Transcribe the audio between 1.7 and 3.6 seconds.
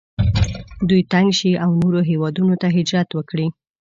نورو هیوادونو ته هجرت وکړي.